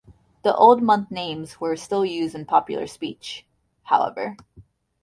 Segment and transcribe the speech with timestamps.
[0.41, 3.45] The old month names were still used in popular speech,
[3.83, 4.35] however.